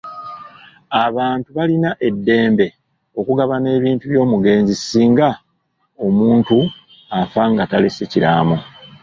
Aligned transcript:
Abantu 1.05 1.49
balina 1.57 1.89
eddembe 2.07 2.67
okugabana 3.19 3.67
ebintu 3.77 4.03
by'omugenzi 4.11 4.73
singa 4.77 5.29
omuntu 6.05 6.57
afa 7.21 7.41
nga 7.51 7.63
talese 7.71 8.03
kiraamo. 8.11 8.57